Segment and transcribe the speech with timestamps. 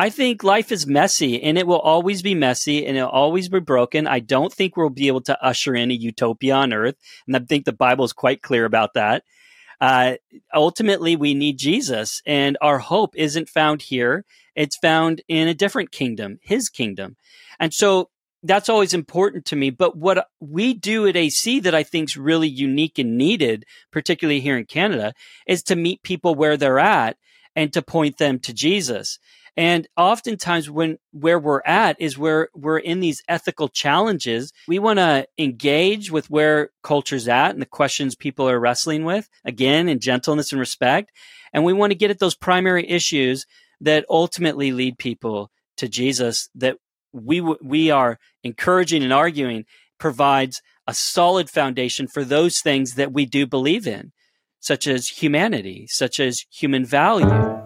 [0.00, 3.58] I think life is messy and it will always be messy and it'll always be
[3.58, 4.06] broken.
[4.06, 6.94] I don't think we'll be able to usher in a utopia on earth.
[7.26, 9.24] And I think the Bible is quite clear about that.
[9.80, 10.14] Uh,
[10.54, 14.24] ultimately, we need Jesus, and our hope isn't found here.
[14.56, 17.16] It's found in a different kingdom, his kingdom.
[17.60, 18.10] And so
[18.42, 19.70] that's always important to me.
[19.70, 24.40] But what we do at AC that I think is really unique and needed, particularly
[24.40, 25.12] here in Canada,
[25.46, 27.16] is to meet people where they're at
[27.54, 29.18] and to point them to Jesus.
[29.58, 34.52] And oftentimes when where we're at is where we're in these ethical challenges.
[34.68, 39.28] We want to engage with where culture's at and the questions people are wrestling with,
[39.44, 41.10] again, in gentleness and respect.
[41.52, 43.46] And we want to get at those primary issues
[43.80, 46.76] that ultimately lead people to Jesus that
[47.12, 49.64] we we are encouraging and arguing
[49.98, 54.12] provides a solid foundation for those things that we do believe in,
[54.60, 57.57] such as humanity, such as human value.